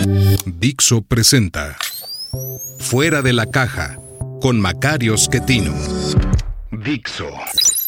[0.00, 1.76] Dixo presenta
[2.78, 3.98] Fuera de la caja
[4.40, 5.74] con Macario Schettino.
[6.72, 7.28] Dixo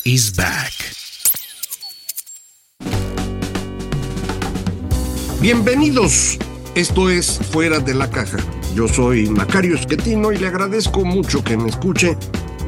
[0.05, 0.73] is back.
[5.41, 6.39] Bienvenidos.
[6.75, 8.39] Esto es Fuera de la caja.
[8.75, 12.19] Yo soy Macario Schettino y le agradezco mucho que me escuche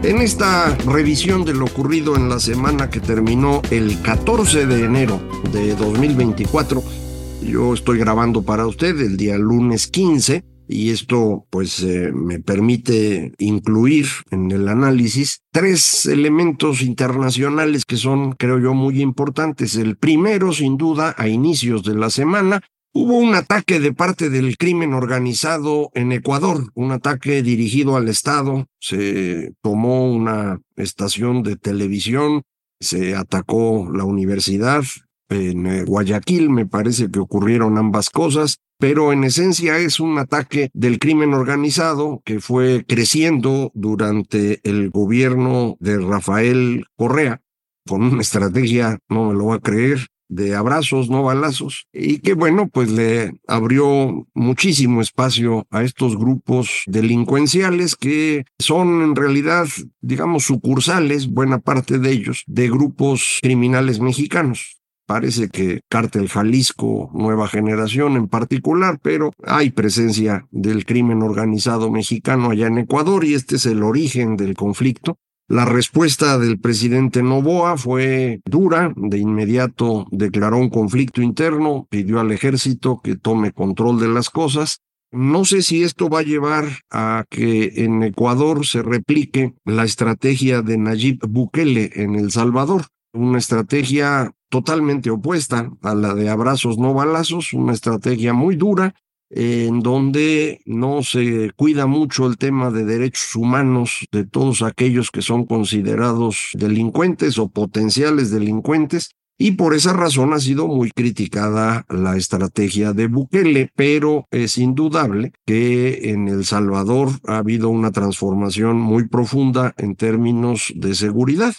[0.03, 5.21] en esta revisión de lo ocurrido en la semana que terminó el 14 de enero
[5.53, 7.04] de 2024.
[7.45, 13.33] Yo estoy grabando para usted el día lunes 15 y esto pues eh, me permite
[13.39, 19.77] incluir en el análisis tres elementos internacionales que son creo yo muy importantes.
[19.77, 22.63] El primero sin duda a inicios de la semana
[22.97, 28.69] Hubo un ataque de parte del crimen organizado en Ecuador, un ataque dirigido al Estado.
[28.79, 32.43] Se tomó una estación de televisión,
[32.79, 34.85] se atacó la universidad.
[35.29, 40.71] En eh, Guayaquil me parece que ocurrieron ambas cosas, pero en esencia es un ataque
[40.75, 47.41] del crimen organizado que fue creciendo durante el gobierno de Rafael Correa
[47.87, 52.33] con una estrategia, no me lo va a creer, de abrazos, no balazos, y que
[52.33, 59.67] bueno, pues le abrió muchísimo espacio a estos grupos delincuenciales que son en realidad,
[60.01, 64.81] digamos, sucursales, buena parte de ellos, de grupos criminales mexicanos.
[65.07, 72.51] Parece que Cártel Jalisco, Nueva Generación en particular, pero hay presencia del crimen organizado mexicano
[72.51, 75.19] allá en Ecuador y este es el origen del conflicto.
[75.47, 82.33] La respuesta del presidente Novoa fue dura, de inmediato declaró un conflicto interno, pidió al
[82.33, 84.81] ejército que tome control de las cosas.
[85.13, 90.63] No sé si esto va a llevar a que en Ecuador se replique la estrategia
[90.63, 96.95] de Nayib Bukele en El Salvador, una estrategia totalmente opuesta a la de abrazos no
[96.95, 98.95] balazos, una estrategia muy dura
[99.29, 105.23] en donde no se cuida mucho el tema de derechos humanos de todos aquellos que
[105.23, 109.11] son considerados delincuentes o potenciales delincuentes.
[109.37, 115.33] Y por esa razón ha sido muy criticada la estrategia de Bukele, pero es indudable
[115.45, 121.57] que en El Salvador ha habido una transformación muy profunda en términos de seguridad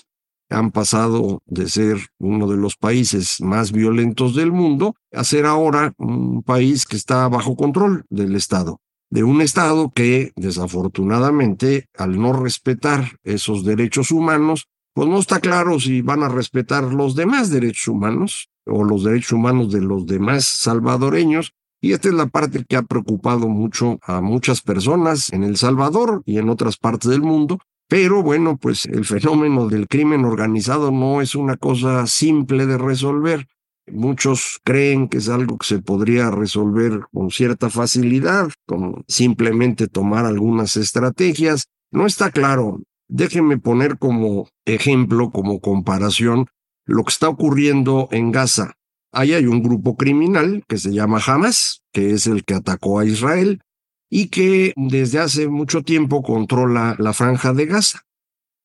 [0.56, 5.94] han pasado de ser uno de los países más violentos del mundo a ser ahora
[5.98, 8.80] un país que está bajo control del Estado.
[9.10, 15.78] De un Estado que, desafortunadamente, al no respetar esos derechos humanos, pues no está claro
[15.78, 20.46] si van a respetar los demás derechos humanos o los derechos humanos de los demás
[20.46, 21.52] salvadoreños.
[21.82, 26.24] Y esta es la parte que ha preocupado mucho a muchas personas en El Salvador
[26.26, 31.22] y en otras partes del mundo, pero bueno, pues el fenómeno del crimen organizado no
[31.22, 33.48] es una cosa simple de resolver.
[33.88, 40.26] Muchos creen que es algo que se podría resolver con cierta facilidad, con simplemente tomar
[40.26, 41.68] algunas estrategias.
[41.92, 42.82] No está claro.
[43.08, 46.48] Déjenme poner como ejemplo, como comparación,
[46.86, 48.74] lo que está ocurriendo en Gaza.
[49.12, 53.06] Ahí hay un grupo criminal que se llama Hamas, que es el que atacó a
[53.06, 53.62] Israel,
[54.10, 58.02] y que desde hace mucho tiempo controla la franja de Gaza.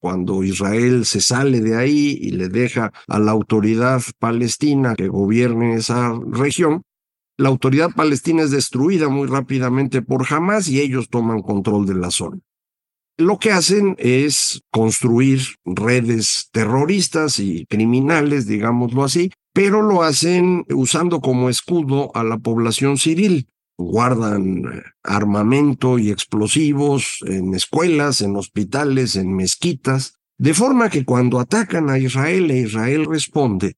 [0.00, 5.74] Cuando Israel se sale de ahí y le deja a la autoridad palestina que gobierne
[5.74, 6.82] esa región,
[7.36, 12.10] la autoridad palestina es destruida muy rápidamente por Hamas y ellos toman control de la
[12.10, 12.38] zona.
[13.18, 21.20] Lo que hacen es construir redes terroristas y criminales, digámoslo así, pero lo hacen usando
[21.20, 23.48] como escudo a la población civil
[23.80, 31.38] guardan eh, armamento y explosivos en escuelas, en hospitales, en mezquitas, de forma que cuando
[31.38, 33.76] atacan a Israel e Israel responde,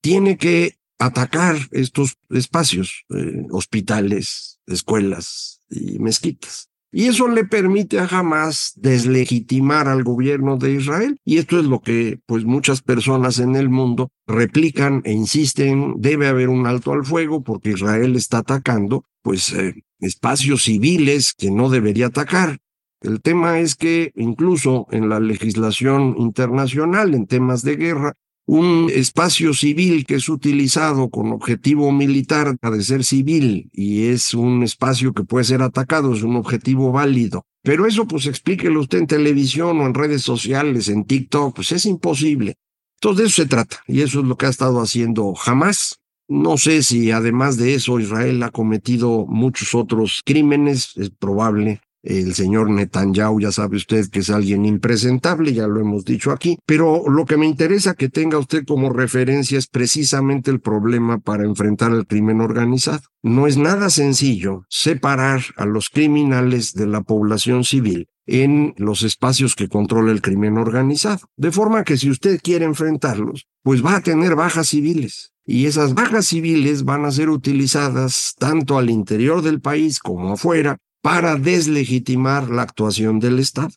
[0.00, 6.71] tiene que atacar estos espacios, eh, hospitales, escuelas y mezquitas.
[6.94, 11.18] Y eso le permite a Hamas deslegitimar al gobierno de Israel.
[11.24, 16.28] Y esto es lo que pues muchas personas en el mundo replican e insisten, debe
[16.28, 21.70] haber un alto al fuego porque Israel está atacando pues eh, espacios civiles que no
[21.70, 22.58] debería atacar.
[23.00, 28.12] El tema es que incluso en la legislación internacional, en temas de guerra,
[28.46, 34.34] un espacio civil que es utilizado con objetivo militar ha de ser civil y es
[34.34, 37.44] un espacio que puede ser atacado, es un objetivo válido.
[37.62, 41.86] Pero eso pues explíquelo usted en televisión o en redes sociales, en TikTok, pues es
[41.86, 42.56] imposible.
[43.00, 45.98] Entonces de eso se trata y eso es lo que ha estado haciendo jamás.
[46.28, 52.34] No sé si además de eso Israel ha cometido muchos otros crímenes, es probable, el
[52.34, 57.08] señor Netanyahu, ya sabe usted que es alguien impresentable, ya lo hemos dicho aquí, pero
[57.08, 61.92] lo que me interesa que tenga usted como referencia es precisamente el problema para enfrentar
[61.92, 63.02] el crimen organizado.
[63.22, 69.54] No es nada sencillo separar a los criminales de la población civil en los espacios
[69.54, 71.28] que controla el crimen organizado.
[71.36, 75.32] De forma que si usted quiere enfrentarlos, pues va a tener bajas civiles.
[75.44, 80.78] Y esas bajas civiles van a ser utilizadas tanto al interior del país como afuera
[81.02, 83.72] para deslegitimar la actuación del Estado.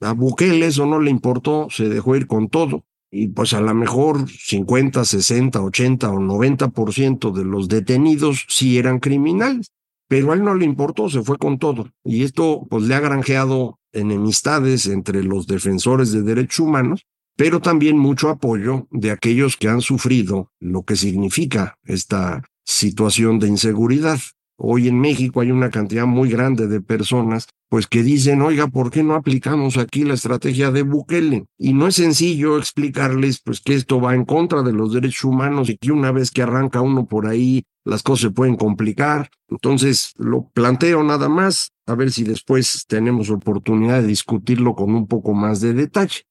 [0.00, 2.84] A Bukele eso no le importó, se dejó ir con todo.
[3.10, 8.98] Y pues a lo mejor 50, 60, 80 o 90% de los detenidos sí eran
[8.98, 9.70] criminales.
[10.08, 11.90] Pero a él no le importó, se fue con todo.
[12.04, 17.06] Y esto pues le ha granjeado enemistades entre los defensores de derechos humanos,
[17.36, 23.48] pero también mucho apoyo de aquellos que han sufrido lo que significa esta situación de
[23.48, 24.18] inseguridad.
[24.56, 28.90] Hoy en México hay una cantidad muy grande de personas pues que dicen, oiga, ¿por
[28.90, 31.46] qué no aplicamos aquí la estrategia de Bukele?
[31.58, 35.68] Y no es sencillo explicarles pues que esto va en contra de los derechos humanos
[35.70, 39.28] y que una vez que arranca uno por ahí, las cosas se pueden complicar.
[39.48, 45.08] Entonces, lo planteo nada más, a ver si después tenemos oportunidad de discutirlo con un
[45.08, 46.22] poco más de detalle.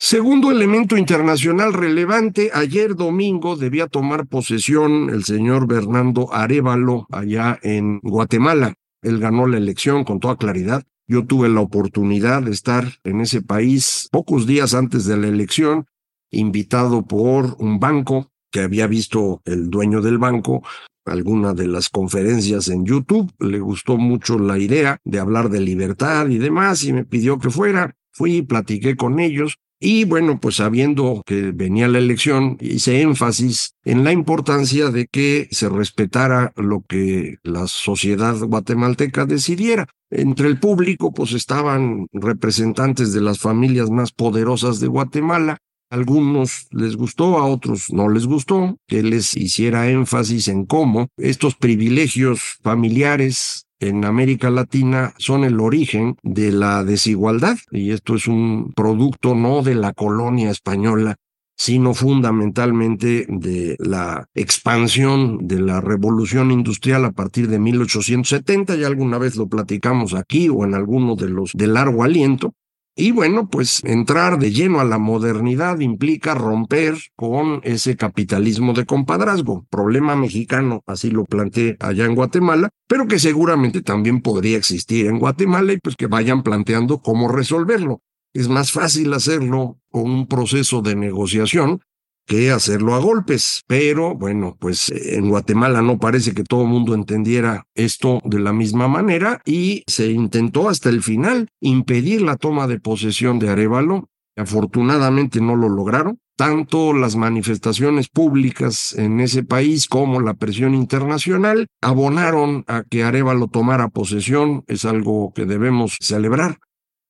[0.00, 7.98] Segundo elemento internacional relevante, ayer domingo debía tomar posesión el señor Bernardo Arevalo allá en
[7.98, 8.74] Guatemala.
[9.02, 10.84] Él ganó la elección con toda claridad.
[11.08, 15.86] Yo tuve la oportunidad de estar en ese país pocos días antes de la elección,
[16.30, 20.62] invitado por un banco que había visto el dueño del banco
[21.06, 26.28] alguna de las conferencias en YouTube, le gustó mucho la idea de hablar de libertad
[26.28, 27.96] y demás y me pidió que fuera.
[28.12, 34.02] Fui, platiqué con ellos y bueno, pues sabiendo que venía la elección, hice énfasis en
[34.02, 39.86] la importancia de que se respetara lo que la sociedad guatemalteca decidiera.
[40.10, 45.58] Entre el público, pues estaban representantes de las familias más poderosas de Guatemala.
[45.90, 51.54] algunos les gustó, a otros no les gustó, que les hiciera énfasis en cómo estos
[51.54, 57.56] privilegios familiares en América Latina son el origen de la desigualdad.
[57.70, 61.16] Y esto es un producto no de la colonia española,
[61.56, 69.18] sino fundamentalmente de la expansión de la revolución industrial a partir de 1870, ya alguna
[69.18, 72.54] vez lo platicamos aquí o en alguno de los de largo aliento,
[73.00, 78.86] y bueno, pues entrar de lleno a la modernidad implica romper con ese capitalismo de
[78.86, 85.06] compadrazgo, problema mexicano, así lo planteé allá en Guatemala, pero que seguramente también podría existir
[85.06, 88.02] en Guatemala y pues que vayan planteando cómo resolverlo.
[88.34, 91.80] Es más fácil hacerlo con un proceso de negociación
[92.28, 93.64] que hacerlo a golpes.
[93.66, 98.52] Pero bueno, pues en Guatemala no parece que todo el mundo entendiera esto de la
[98.52, 104.10] misma manera y se intentó hasta el final impedir la toma de posesión de Arevalo.
[104.36, 106.20] Afortunadamente no lo lograron.
[106.36, 113.48] Tanto las manifestaciones públicas en ese país como la presión internacional abonaron a que Arevalo
[113.48, 114.62] tomara posesión.
[114.68, 116.58] Es algo que debemos celebrar.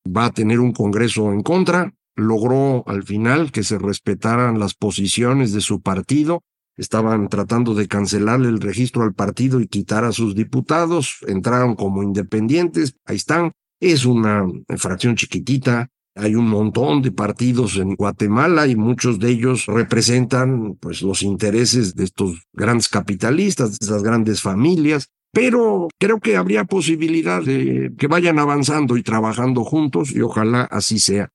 [0.07, 5.53] Va a tener un Congreso en contra, logró al final que se respetaran las posiciones
[5.53, 6.43] de su partido.
[6.77, 11.19] Estaban tratando de cancelarle el registro al partido y quitar a sus diputados.
[11.27, 12.95] Entraron como independientes.
[13.05, 13.53] Ahí están.
[13.81, 14.45] Es una
[14.77, 15.89] fracción chiquitita.
[16.17, 21.95] Hay un montón de partidos en Guatemala y muchos de ellos representan pues los intereses
[21.95, 25.09] de estos grandes capitalistas, de estas grandes familias.
[25.33, 30.99] Pero creo que habría posibilidad de que vayan avanzando y trabajando juntos y ojalá así
[30.99, 31.31] sea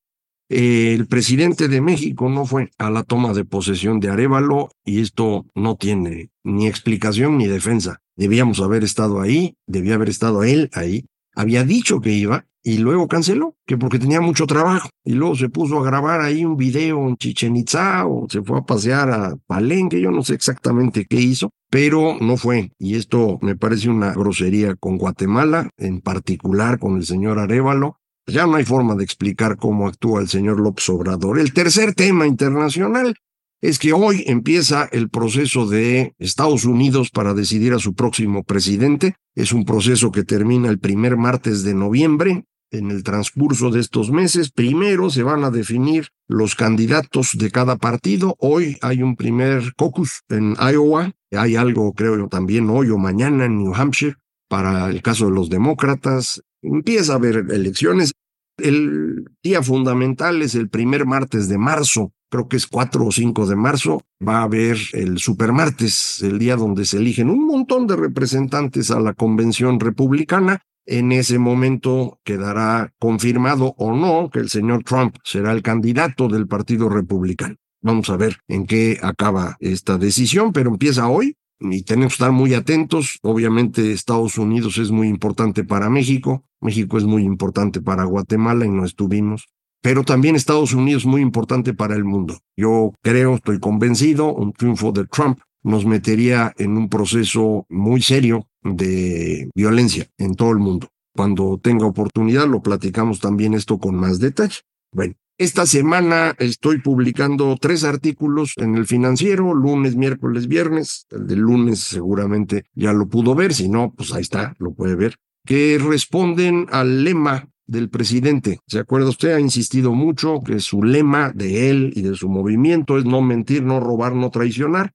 [0.54, 5.48] el presidente de México no fue a la toma de posesión de Arevalo y esto
[5.56, 8.00] no tiene ni explicación ni defensa.
[8.16, 11.06] Debíamos haber estado ahí, debía haber estado él ahí.
[11.36, 14.90] Había dicho que iba y luego canceló, que porque tenía mucho trabajo.
[15.04, 18.60] Y luego se puso a grabar ahí un video en Chichen Itza o se fue
[18.60, 22.72] a pasear a Palenque, yo no sé exactamente qué hizo, pero no fue.
[22.78, 28.48] Y esto me parece una grosería con Guatemala, en particular con el señor Arevalo, ya
[28.48, 31.40] no hay forma de explicar cómo actúa el señor López Obrador.
[31.40, 33.16] El tercer tema internacional
[33.62, 39.16] es que hoy empieza el proceso de Estados Unidos para decidir a su próximo presidente.
[39.36, 42.46] Es un proceso que termina el primer martes de noviembre.
[42.72, 44.52] en el transcurso de estos meses.
[44.52, 48.36] Primero se van a definir los candidatos de cada partido.
[48.40, 51.12] Hoy hay un primer caucus en Iowa.
[51.32, 54.16] Hay algo, creo yo, también hoy o mañana en New Hampshire
[54.50, 56.42] para el caso de los demócratas.
[56.64, 58.14] Empieza a haber elecciones.
[58.58, 63.46] El día fundamental es el primer martes de marzo creo que es 4 o 5
[63.46, 67.96] de marzo, va a haber el supermartes, el día donde se eligen un montón de
[67.96, 70.64] representantes a la convención republicana.
[70.88, 76.48] En ese momento quedará confirmado o no que el señor Trump será el candidato del
[76.48, 77.56] Partido Republicano.
[77.84, 82.32] Vamos a ver en qué acaba esta decisión, pero empieza hoy y tenemos que estar
[82.32, 83.20] muy atentos.
[83.22, 88.70] Obviamente Estados Unidos es muy importante para México, México es muy importante para Guatemala y
[88.70, 89.48] no estuvimos
[89.84, 92.40] pero también Estados Unidos es muy importante para el mundo.
[92.56, 98.48] Yo creo, estoy convencido, un triunfo de Trump nos metería en un proceso muy serio
[98.62, 100.88] de violencia en todo el mundo.
[101.14, 104.62] Cuando tenga oportunidad lo platicamos también esto con más detalle.
[104.94, 111.08] Bueno, esta semana estoy publicando tres artículos en el financiero, lunes, miércoles, viernes.
[111.10, 114.96] El de lunes seguramente ya lo pudo ver, si no, pues ahí está, lo puede
[114.96, 118.60] ver, que responden al lema del presidente.
[118.68, 119.34] ¿Se acuerda usted?
[119.34, 123.64] Ha insistido mucho que su lema de él y de su movimiento es no mentir,
[123.64, 124.92] no robar, no traicionar.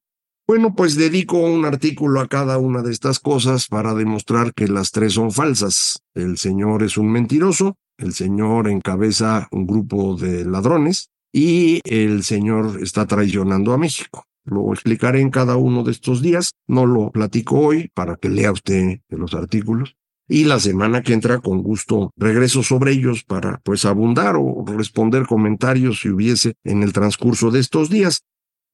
[0.47, 4.91] Bueno, pues dedico un artículo a cada una de estas cosas para demostrar que las
[4.91, 6.01] tres son falsas.
[6.15, 12.81] El señor es un mentiroso, el señor encabeza un grupo de ladrones y el señor
[12.81, 14.25] está traicionando a México.
[14.45, 16.53] Lo explicaré en cada uno de estos días.
[16.67, 19.95] No lo platico hoy para que lea usted los artículos
[20.29, 25.25] y la semana que entra con gusto regreso sobre ellos para pues abundar o responder
[25.25, 28.21] comentarios si hubiese en el transcurso de estos días.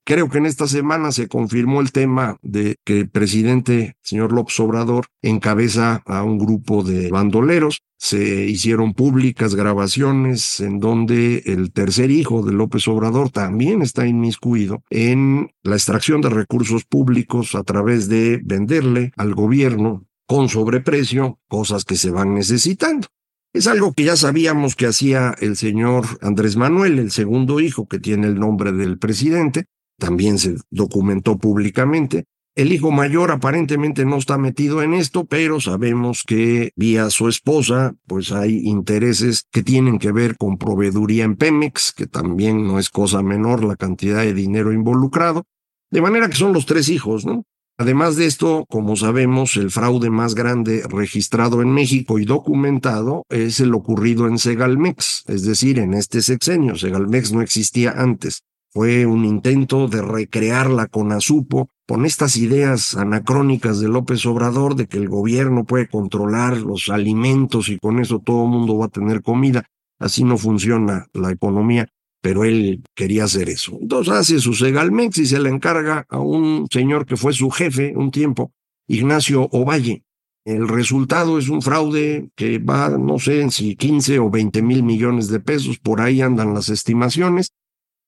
[0.08, 4.60] Creo que en esta semana se confirmó el tema de que el presidente, señor López
[4.60, 7.82] Obrador, encabeza a un grupo de bandoleros.
[7.98, 14.84] Se hicieron públicas grabaciones en donde el tercer hijo de López Obrador también está inmiscuido
[14.92, 21.84] en la extracción de recursos públicos a través de venderle al gobierno con sobreprecio cosas
[21.84, 23.08] que se van necesitando.
[23.54, 28.00] Es algo que ya sabíamos que hacía el señor Andrés Manuel, el segundo hijo que
[28.00, 29.66] tiene el nombre del presidente,
[29.98, 32.26] también se documentó públicamente.
[32.56, 37.96] El hijo mayor aparentemente no está metido en esto, pero sabemos que vía su esposa,
[38.08, 42.90] pues hay intereses que tienen que ver con proveeduría en Pemex, que también no es
[42.90, 45.44] cosa menor la cantidad de dinero involucrado.
[45.92, 47.44] De manera que son los tres hijos, ¿no?
[47.78, 53.60] Además de esto, como sabemos, el fraude más grande registrado en México y documentado es
[53.60, 56.78] el ocurrido en Segalmex, es decir, en este sexenio.
[56.78, 58.44] Segalmex no existía antes.
[58.76, 64.86] Fue un intento de recrear la CONASUPO con estas ideas anacrónicas de López Obrador de
[64.86, 68.90] que el gobierno puede controlar los alimentos y con eso todo el mundo va a
[68.90, 69.64] tener comida.
[69.98, 71.88] Así no funciona la economía
[72.26, 73.78] pero él quería hacer eso.
[73.80, 77.94] Entonces hace su Segalmex y se le encarga a un señor que fue su jefe
[77.96, 78.52] un tiempo,
[78.88, 80.04] Ignacio Ovalle.
[80.44, 85.28] El resultado es un fraude que va, no sé, si 15 o 20 mil millones
[85.28, 87.52] de pesos, por ahí andan las estimaciones.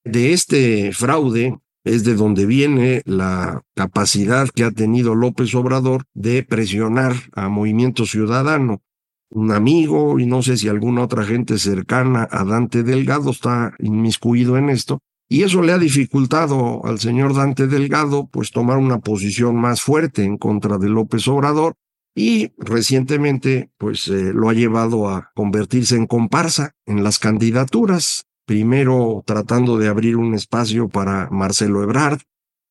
[0.10, 6.44] De este fraude es de donde viene la capacidad que ha tenido López Obrador de
[6.44, 8.82] presionar a Movimiento Ciudadano
[9.30, 14.58] un amigo y no sé si alguna otra gente cercana a Dante Delgado está inmiscuido
[14.58, 15.00] en esto.
[15.30, 20.24] Y eso le ha dificultado al señor Dante Delgado pues tomar una posición más fuerte
[20.24, 21.74] en contra de López Obrador
[22.16, 29.24] y recientemente pues eh, lo ha llevado a convertirse en comparsa en las candidaturas, primero
[29.26, 32.22] tratando de abrir un espacio para Marcelo Ebrard,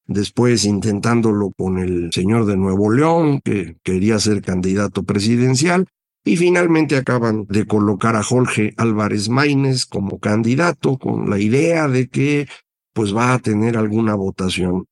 [0.06, 5.86] después intentándolo con el señor de Nuevo León que quería ser candidato presidencial
[6.24, 12.08] y finalmente acaban de colocar a Jorge Álvarez Maínez como candidato con la idea de
[12.08, 12.48] que
[12.94, 14.86] pues va a tener alguna votación.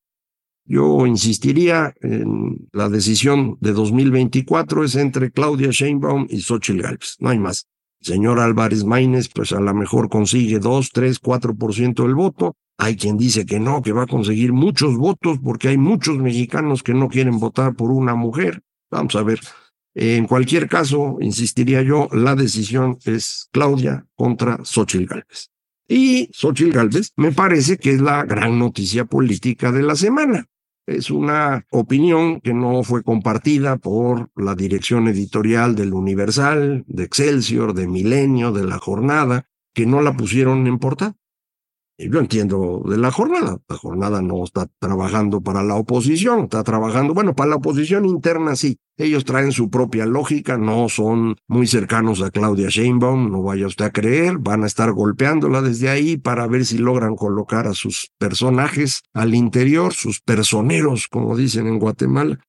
[0.67, 7.31] Yo insistiría en la decisión de 2024 es entre Claudia Sheinbaum y Xochitl Gálvez, no
[7.31, 7.67] hay más.
[8.04, 12.56] Señor Álvarez Maínez pues a lo mejor consigue 2, 3, 4% del voto.
[12.76, 16.82] Hay quien dice que no, que va a conseguir muchos votos porque hay muchos mexicanos
[16.82, 18.62] que no quieren votar por una mujer.
[18.90, 19.40] Vamos a ver.
[19.94, 25.50] En cualquier caso, insistiría yo, la decisión es Claudia contra Xochitl Gálvez.
[25.88, 30.46] Y Xochitl Gálvez me parece que es la gran noticia política de la semana.
[30.87, 37.73] Es una opinión que no fue compartida por la dirección editorial del Universal, de Excelsior,
[37.73, 41.17] de Milenio, de La Jornada, que no la pusieron en portada.
[41.97, 43.59] Yo entiendo de la jornada.
[43.69, 48.57] La jornada no está trabajando para la oposición, está trabajando, bueno, para la oposición interna
[48.57, 48.79] sí.
[48.97, 53.87] Ellos traen su propia lógica, no son muy cercanos a Claudia Sheinbaum, no vaya usted
[53.87, 58.11] a creer, van a estar golpeándola desde ahí para ver si logran colocar a sus
[58.19, 62.41] personajes al interior, sus personeros, como dicen en Guatemala.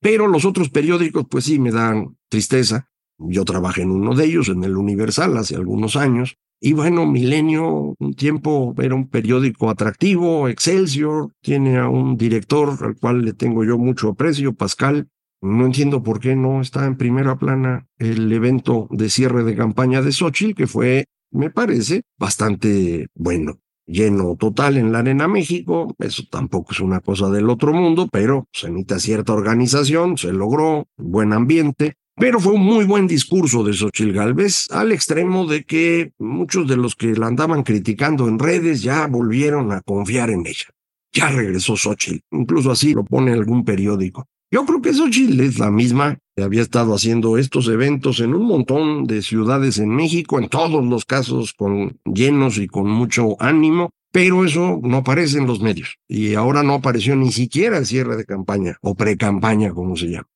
[0.00, 2.88] Pero los otros periódicos, pues sí, me dan tristeza.
[3.18, 7.94] Yo trabajé en uno de ellos, en el Universal, hace algunos años, y bueno, Milenio,
[7.98, 13.64] un tiempo era un periódico atractivo, Excelsior, tiene a un director al cual le tengo
[13.64, 15.08] yo mucho aprecio, Pascal.
[15.40, 20.02] No entiendo por qué no está en primera plana el evento de cierre de campaña
[20.02, 23.58] de Xochitl, que fue, me parece, bastante bueno.
[23.86, 28.46] Lleno total en la Arena México, eso tampoco es una cosa del otro mundo, pero
[28.52, 33.72] se necesita cierta organización, se logró, buen ambiente, pero fue un muy buen discurso de
[33.72, 38.82] Xochil Gálvez, al extremo de que muchos de los que la andaban criticando en redes
[38.82, 40.66] ya volvieron a confiar en ella.
[41.14, 44.26] Ya regresó Xochitl, incluso así lo pone algún periódico.
[44.50, 48.46] Yo creo que Xochitl es la misma que había estado haciendo estos eventos en un
[48.46, 53.88] montón de ciudades en México, en todos los casos con llenos y con mucho ánimo,
[54.12, 55.96] pero eso no aparece en los medios.
[56.06, 60.28] Y ahora no apareció ni siquiera el cierre de campaña o pre-campaña, como se llama.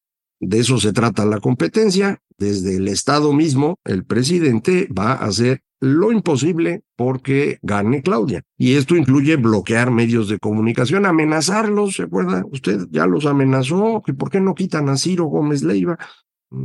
[0.47, 2.19] De eso se trata la competencia.
[2.37, 8.43] Desde el Estado mismo, el presidente va a hacer lo imposible porque gane Claudia.
[8.59, 12.45] Y esto incluye bloquear medios de comunicación, amenazarlos, ¿se acuerda?
[12.51, 15.99] Usted ya los amenazó, que por qué no quitan a Ciro Gómez Leiva.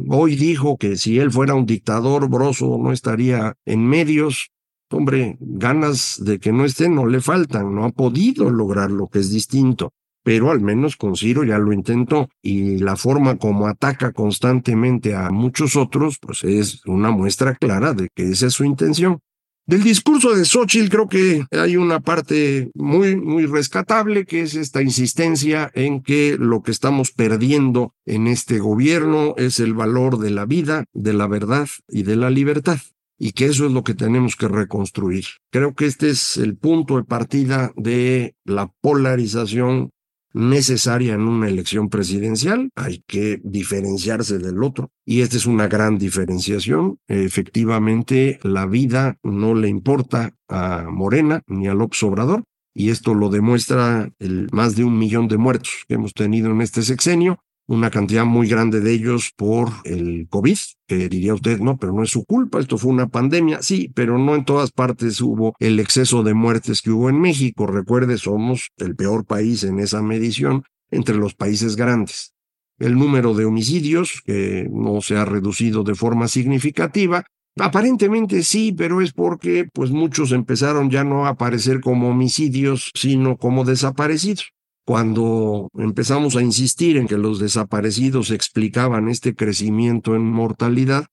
[0.10, 4.50] Hoy dijo que si él fuera un dictador, Broso no estaría en medios.
[4.92, 9.20] Hombre, ganas de que no esté no le faltan, no ha podido lograr lo que
[9.20, 9.94] es distinto
[10.30, 15.32] pero al menos con Ciro ya lo intentó y la forma como ataca constantemente a
[15.32, 19.22] muchos otros, pues es una muestra clara de que esa es su intención.
[19.66, 24.84] Del discurso de Xochitl creo que hay una parte muy, muy rescatable, que es esta
[24.84, 30.46] insistencia en que lo que estamos perdiendo en este gobierno es el valor de la
[30.46, 32.78] vida, de la verdad y de la libertad
[33.22, 35.26] y que eso es lo que tenemos que reconstruir.
[35.52, 39.92] Creo que este es el punto de partida de la polarización
[40.34, 44.92] necesaria en una elección presidencial, hay que diferenciarse del otro.
[45.06, 47.00] Y esta es una gran diferenciación.
[47.08, 53.30] Efectivamente, la vida no le importa a Morena ni a López Obrador, y esto lo
[53.30, 57.40] demuestra el más de un millón de muertos que hemos tenido en este sexenio,
[57.70, 62.02] una cantidad muy grande de ellos por el COVID, que diría usted, no, pero no
[62.02, 65.80] es su culpa, esto fue una pandemia, sí, pero no en todas partes hubo el
[65.80, 67.68] exceso de muertes que hubo en México.
[67.68, 72.34] Recuerde, somos el peor país en esa medición entre los países grandes.
[72.80, 77.24] El número de homicidios, que no se ha reducido de forma significativa,
[77.58, 83.36] Aparentemente sí, pero es porque pues muchos empezaron ya no a aparecer como homicidios, sino
[83.36, 84.54] como desaparecidos.
[84.86, 91.06] Cuando empezamos a insistir en que los desaparecidos explicaban este crecimiento en mortalidad,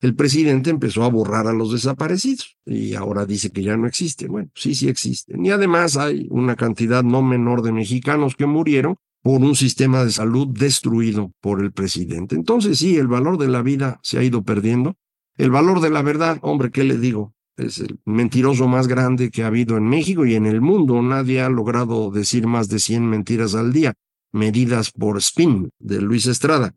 [0.00, 4.28] el presidente empezó a borrar a los desaparecidos y ahora dice que ya no existen.
[4.28, 5.44] Bueno, sí, sí existen.
[5.44, 10.10] Y además hay una cantidad no menor de mexicanos que murieron por un sistema de
[10.10, 12.36] salud destruido por el presidente.
[12.36, 14.96] Entonces sí, el valor de la vida se ha ido perdiendo.
[15.38, 17.33] El valor de la verdad, hombre, ¿qué le digo?
[17.56, 21.00] Es el mentiroso más grande que ha habido en México y en el mundo.
[21.02, 23.94] Nadie ha logrado decir más de 100 mentiras al día,
[24.32, 26.74] medidas por spin de Luis Estrada.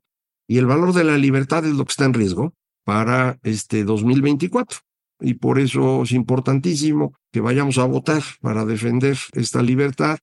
[0.48, 2.54] Y el valor de la libertad es lo que está en riesgo
[2.86, 4.80] para este 2024.
[5.20, 10.20] Y por eso es importantísimo que vayamos a votar para defender esta libertad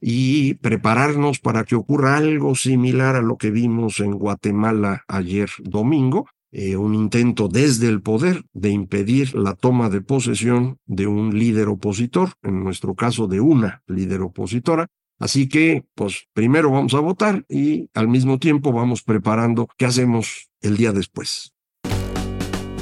[0.00, 6.28] y prepararnos para que ocurra algo similar a lo que vimos en Guatemala ayer domingo,
[6.56, 11.66] eh, un intento desde el poder de impedir la toma de posesión de un líder
[11.66, 14.86] opositor, en nuestro caso de una líder opositora.
[15.18, 20.48] Así que, pues, primero vamos a votar y al mismo tiempo vamos preparando qué hacemos
[20.60, 21.52] el día después.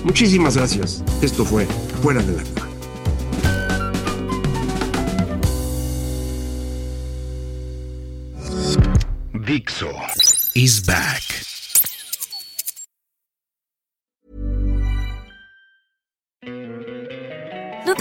[0.05, 1.03] Muchísimas gracias.
[1.23, 1.65] Esto fue
[2.03, 2.69] Fuera de la Caja.
[9.47, 9.91] Dixo
[10.55, 11.52] is back.